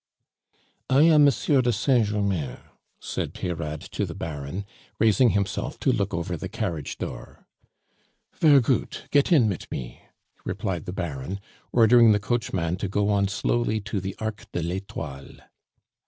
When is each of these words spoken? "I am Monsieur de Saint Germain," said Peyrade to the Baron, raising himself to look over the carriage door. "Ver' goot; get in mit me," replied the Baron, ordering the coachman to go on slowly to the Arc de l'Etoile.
"I 0.89 1.03
am 1.03 1.25
Monsieur 1.25 1.61
de 1.61 1.71
Saint 1.71 2.07
Germain," 2.07 2.57
said 2.99 3.35
Peyrade 3.35 3.81
to 3.91 4.03
the 4.03 4.15
Baron, 4.15 4.65
raising 4.97 5.29
himself 5.29 5.79
to 5.81 5.91
look 5.91 6.11
over 6.11 6.35
the 6.35 6.49
carriage 6.49 6.97
door. 6.97 7.45
"Ver' 8.33 8.61
goot; 8.61 9.03
get 9.11 9.31
in 9.31 9.47
mit 9.47 9.69
me," 9.69 10.01
replied 10.43 10.85
the 10.85 10.91
Baron, 10.91 11.39
ordering 11.71 12.13
the 12.13 12.19
coachman 12.19 12.77
to 12.77 12.87
go 12.87 13.09
on 13.11 13.27
slowly 13.27 13.79
to 13.81 14.01
the 14.01 14.15
Arc 14.17 14.51
de 14.53 14.63
l'Etoile. 14.63 15.39